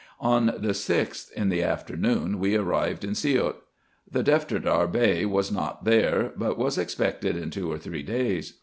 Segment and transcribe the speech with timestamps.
[0.19, 3.57] On the 6th, in the afternoon, we arrived in Siout.
[4.11, 8.57] The Defterdar Bey was not there, but was expected in two or three days.